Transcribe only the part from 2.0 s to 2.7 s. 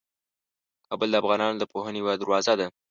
یوه دروازه ده.